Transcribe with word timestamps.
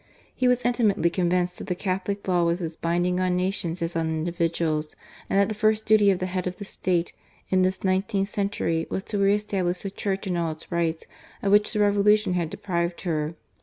He 0.33 0.47
was 0.47 0.65
intimately 0.65 1.11
con\ 1.11 1.29
inced 1.29 1.57
that 1.57 1.67
the 1.67 1.75
Catholic 1.75 2.27
law 2.27 2.43
was 2.43 2.59
as 2.63 2.75
binding 2.75 3.19
on 3.19 3.35
nations 3.35 3.83
as 3.83 3.95
on 3.95 4.07
individuals, 4.09 4.95
and 5.29 5.37
that 5.37 5.47
the 5.47 5.53
first 5.53 5.85
duty 5.85 6.09
of 6.09 6.17
the 6.17 6.25
head 6.25 6.47
of 6.47 6.55
the 6.55 6.65
State 6.65 7.13
in 7.49 7.61
this 7.61 7.83
nineteenth 7.83 8.27
century 8.29 8.87
was 8.89 9.03
to 9.03 9.19
re 9.19 9.35
establish 9.35 9.83
the 9.83 9.91
Church 9.91 10.25
in 10.25 10.37
all 10.37 10.55
the 10.55 10.65
rights 10.71 11.05
of 11.43 11.51
which 11.51 11.71
the 11.73 11.79
Revolution 11.79 12.33
had 12.33 12.49
deprived 12.49 13.01
her. 13.01 13.35